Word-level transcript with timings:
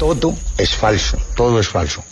Todo 0.00 0.34
es 0.56 0.74
falso, 0.74 1.18
todo 1.36 1.60
es 1.60 1.68
falso. 1.68 2.02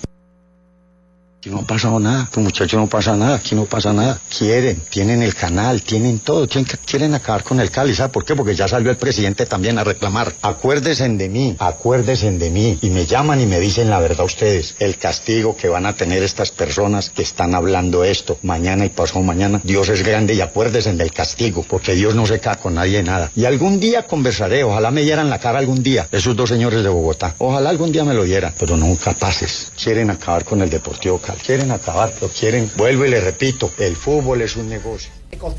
Aquí 1.40 1.50
no 1.50 1.60
ha 1.60 1.62
pasado 1.62 2.00
nada, 2.00 2.24
estos 2.24 2.42
muchachos 2.42 2.80
no 2.80 2.88
pasa 2.88 3.16
nada, 3.16 3.36
aquí 3.36 3.54
no 3.54 3.64
pasa 3.64 3.92
nada. 3.92 4.18
Quieren, 4.36 4.82
tienen 4.90 5.22
el 5.22 5.36
canal, 5.36 5.82
tienen 5.82 6.18
todo, 6.18 6.48
quieren 6.84 7.14
acabar 7.14 7.44
con 7.44 7.60
el 7.60 7.70
Cali. 7.70 7.94
¿Sabe 7.94 8.12
por 8.12 8.24
qué? 8.24 8.34
Porque 8.34 8.56
ya 8.56 8.66
salió 8.66 8.90
el 8.90 8.96
presidente 8.96 9.46
también 9.46 9.78
a 9.78 9.84
reclamar. 9.84 10.32
Acuérdense 10.42 11.08
de 11.08 11.28
mí, 11.28 11.54
acuérdense 11.60 12.28
de 12.32 12.50
mí. 12.50 12.76
Y 12.82 12.90
me 12.90 13.06
llaman 13.06 13.40
y 13.40 13.46
me 13.46 13.60
dicen 13.60 13.88
la 13.88 14.00
verdad 14.00 14.26
ustedes. 14.26 14.74
El 14.80 14.96
castigo 14.98 15.56
que 15.56 15.68
van 15.68 15.86
a 15.86 15.92
tener 15.92 16.24
estas 16.24 16.50
personas 16.50 17.10
que 17.10 17.22
están 17.22 17.54
hablando 17.54 18.02
esto 18.02 18.36
mañana 18.42 18.84
y 18.84 18.88
pasado 18.88 19.22
mañana. 19.22 19.60
Dios 19.62 19.90
es 19.90 20.02
grande 20.02 20.34
y 20.34 20.40
acuérdense 20.40 20.92
del 20.94 21.12
castigo, 21.12 21.64
porque 21.68 21.94
Dios 21.94 22.16
no 22.16 22.26
se 22.26 22.40
cae 22.40 22.56
con 22.56 22.74
nadie 22.74 23.00
nada. 23.04 23.30
Y 23.36 23.44
algún 23.44 23.78
día 23.78 24.08
conversaré, 24.08 24.64
ojalá 24.64 24.90
me 24.90 25.02
dieran 25.02 25.30
la 25.30 25.38
cara 25.38 25.60
algún 25.60 25.84
día, 25.84 26.08
esos 26.10 26.34
dos 26.34 26.48
señores 26.48 26.82
de 26.82 26.88
Bogotá. 26.88 27.36
Ojalá 27.38 27.70
algún 27.70 27.92
día 27.92 28.02
me 28.02 28.14
lo 28.14 28.24
dieran, 28.24 28.52
pero 28.58 28.76
no 28.76 28.92
capaces. 28.96 29.70
Quieren 29.80 30.10
acabar 30.10 30.44
con 30.44 30.62
el 30.62 30.68
Deportivo 30.68 31.20
quieren 31.38 31.70
acabar, 31.70 32.14
lo 32.20 32.28
quieren. 32.28 32.70
Vuelvo 32.76 33.04
y 33.04 33.10
le 33.10 33.20
repito, 33.20 33.70
el 33.78 33.96
fútbol 33.96 34.42
es 34.42 34.56
un 34.56 34.68
negocio. 34.68 35.17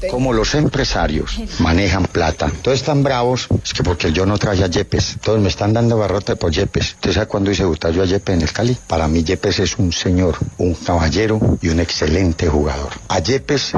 Como 0.10 0.34
los 0.34 0.56
empresarios 0.56 1.40
manejan 1.60 2.06
plata, 2.06 2.52
todos 2.62 2.80
están 2.80 3.04
bravos, 3.04 3.48
es 3.64 3.74
que 3.74 3.84
porque 3.84 4.12
yo 4.12 4.26
no 4.26 4.38
traje 4.38 4.64
a 4.64 4.68
Yepes, 4.68 5.18
todos 5.24 5.40
me 5.40 5.50
están 5.50 5.74
dando 5.74 5.98
barrote 5.98 6.36
por 6.36 6.52
Yepes. 6.52 6.94
¿Usted 6.94 7.14
sabe 7.14 7.28
cuándo 7.28 7.52
hice 7.52 7.64
gustar 7.64 7.92
yo 7.92 8.04
a 8.04 8.06
Yepes 8.06 8.36
en 8.36 8.42
el 8.42 8.52
Cali? 8.52 8.78
Para 8.88 9.08
mí 9.08 9.24
Yepes 9.24 9.60
es 9.60 9.78
un 9.78 9.92
señor, 9.92 10.38
un 10.58 10.74
caballero 10.74 11.40
y 11.62 11.70
un 11.70 11.80
excelente 11.80 12.48
jugador. 12.48 12.90
A 13.08 13.20
Yepes 13.20 13.74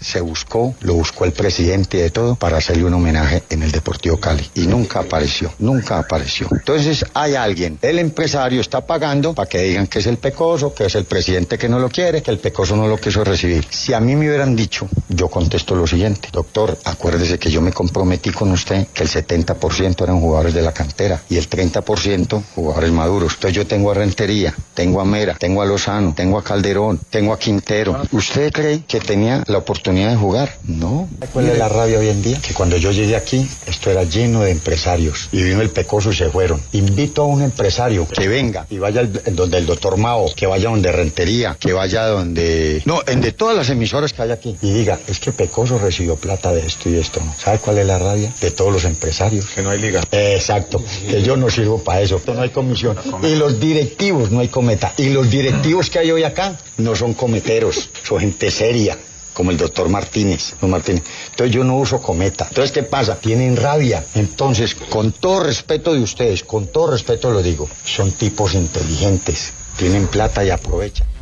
se 0.00 0.20
buscó, 0.20 0.74
lo 0.80 0.94
buscó 0.94 1.24
el 1.24 1.32
presidente 1.32 1.98
de 1.98 2.10
todo 2.10 2.36
para 2.36 2.58
hacerle 2.58 2.84
un 2.84 2.94
homenaje 2.94 3.42
en 3.50 3.62
el 3.62 3.72
Deportivo 3.72 4.18
Cali 4.18 4.48
y 4.54 4.66
nunca 4.66 5.00
apareció, 5.00 5.52
nunca 5.58 5.98
apareció. 5.98 6.48
Entonces 6.50 7.04
hay 7.14 7.34
alguien, 7.34 7.78
el 7.82 7.98
empresario 7.98 8.60
está 8.60 8.86
pagando 8.86 9.34
para 9.34 9.48
que 9.48 9.62
digan 9.62 9.86
que 9.86 9.98
es 9.98 10.06
el 10.06 10.18
pecoso, 10.18 10.74
que 10.74 10.86
es 10.86 10.94
el 10.94 11.04
presidente 11.04 11.58
que 11.58 11.68
no 11.68 11.78
lo 11.78 11.88
quiere, 11.88 12.22
que 12.22 12.30
el 12.30 12.38
pecoso 12.38 12.76
no 12.76 12.86
lo 12.88 12.98
quiso 12.98 13.24
recibir. 13.24 13.66
Si 13.70 13.92
a 13.92 14.00
mí 14.00 14.14
me 14.16 14.28
hubieran 14.28 14.54
dicho, 14.54 14.88
yo 15.08 15.25
contesto 15.28 15.74
lo 15.74 15.86
siguiente, 15.86 16.28
doctor, 16.32 16.78
acuérdese 16.84 17.38
que 17.38 17.50
yo 17.50 17.60
me 17.60 17.72
comprometí 17.72 18.30
con 18.30 18.52
usted 18.52 18.86
que 18.88 19.02
el 19.02 19.08
70% 19.08 20.02
eran 20.02 20.20
jugadores 20.20 20.54
de 20.54 20.62
la 20.62 20.72
cantera 20.72 21.22
y 21.28 21.36
el 21.36 21.48
30% 21.48 22.42
jugadores 22.54 22.90
maduros. 22.92 23.34
Entonces 23.34 23.56
yo 23.56 23.66
tengo 23.66 23.90
a 23.90 23.94
Rentería, 23.94 24.54
tengo 24.74 25.00
a 25.00 25.04
Mera, 25.04 25.34
tengo 25.34 25.62
a 25.62 25.66
Lozano, 25.66 26.14
tengo 26.14 26.38
a 26.38 26.44
Calderón, 26.44 27.00
tengo 27.10 27.32
a 27.32 27.38
Quintero. 27.38 28.02
¿Usted 28.12 28.52
cree 28.52 28.82
que 28.86 29.00
tenía 29.00 29.42
la 29.46 29.58
oportunidad 29.58 30.10
de 30.10 30.16
jugar? 30.16 30.58
No. 30.64 31.08
¿Cuál 31.32 31.48
es 31.48 31.58
la 31.58 31.68
rabia 31.68 31.98
hoy 31.98 32.08
en 32.08 32.22
día? 32.22 32.40
Que 32.40 32.54
cuando 32.54 32.76
yo 32.76 32.90
llegué 32.90 33.16
aquí, 33.16 33.48
esto 33.66 33.90
era 33.90 34.04
lleno 34.04 34.42
de 34.42 34.50
empresarios 34.50 35.28
y 35.32 35.42
vino 35.42 35.60
el 35.60 35.70
pecoso 35.70 36.10
y 36.10 36.14
se 36.14 36.28
fueron. 36.30 36.60
Invito 36.72 37.22
a 37.22 37.26
un 37.26 37.42
empresario 37.42 38.06
que 38.08 38.28
venga 38.28 38.66
y 38.70 38.78
vaya 38.78 39.04
donde 39.04 39.58
el 39.58 39.66
doctor 39.66 39.96
Mao, 39.96 40.32
que 40.34 40.46
vaya 40.46 40.68
donde 40.68 40.92
Rentería, 40.92 41.56
que 41.58 41.72
vaya 41.72 42.06
donde... 42.06 42.82
No, 42.84 43.00
en 43.06 43.20
de 43.20 43.32
todas 43.32 43.56
las 43.56 43.70
emisoras 43.70 44.12
que 44.12 44.22
hay 44.22 44.30
aquí 44.30 44.56
y 44.62 44.72
diga, 44.72 44.98
es 45.16 45.20
que 45.20 45.32
Pecoso 45.32 45.78
recibió 45.78 46.16
plata 46.16 46.52
de 46.52 46.66
esto 46.66 46.90
y 46.90 46.96
esto. 46.96 47.22
¿Sabe 47.38 47.58
cuál 47.58 47.78
es 47.78 47.86
la 47.86 47.98
rabia? 47.98 48.30
De 48.40 48.50
todos 48.50 48.70
los 48.70 48.84
empresarios. 48.84 49.46
Que 49.46 49.62
no 49.62 49.70
hay 49.70 49.78
liga. 49.80 50.02
Exacto, 50.10 50.82
que 51.08 51.22
yo 51.22 51.38
no 51.38 51.48
sirvo 51.48 51.82
para 51.82 52.02
eso. 52.02 52.20
No 52.26 52.42
hay 52.42 52.50
comisión. 52.50 52.98
Y 53.22 53.34
los 53.36 53.58
directivos, 53.58 54.30
no 54.30 54.40
hay 54.40 54.48
cometa. 54.48 54.92
Y 54.98 55.08
los 55.08 55.30
directivos 55.30 55.88
que 55.88 56.00
hay 56.00 56.10
hoy 56.10 56.22
acá 56.22 56.58
no 56.76 56.94
son 56.94 57.14
cometeros, 57.14 57.88
son 58.02 58.20
gente 58.20 58.50
seria 58.50 58.98
como 59.32 59.50
el 59.50 59.56
doctor 59.56 59.88
Martínez, 59.88 60.54
no 60.60 60.68
Martínez. 60.68 61.04
Entonces 61.30 61.54
yo 61.54 61.64
no 61.64 61.76
uso 61.76 62.00
cometa. 62.00 62.46
Entonces, 62.48 62.72
¿qué 62.72 62.82
pasa? 62.82 63.16
Tienen 63.16 63.56
rabia. 63.56 64.04
Entonces, 64.14 64.74
con 64.74 65.12
todo 65.12 65.40
respeto 65.40 65.94
de 65.94 66.00
ustedes, 66.00 66.42
con 66.44 66.66
todo 66.66 66.90
respeto 66.90 67.30
lo 67.30 67.42
digo, 67.42 67.68
son 67.84 68.12
tipos 68.12 68.54
inteligentes, 68.54 69.52
tienen 69.76 70.06
plata 70.08 70.44
y 70.44 70.50
aprovechan. 70.50 71.15